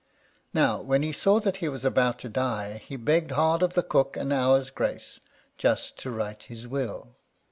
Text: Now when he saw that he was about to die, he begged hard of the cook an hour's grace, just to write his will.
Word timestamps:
Now 0.51 0.81
when 0.81 1.03
he 1.03 1.11
saw 1.11 1.39
that 1.41 1.57
he 1.57 1.69
was 1.69 1.85
about 1.85 2.17
to 2.21 2.27
die, 2.27 2.81
he 2.87 2.95
begged 2.95 3.29
hard 3.29 3.61
of 3.61 3.75
the 3.75 3.83
cook 3.83 4.17
an 4.17 4.31
hour's 4.31 4.71
grace, 4.71 5.19
just 5.59 5.99
to 5.99 6.09
write 6.09 6.45
his 6.45 6.67
will. 6.67 7.17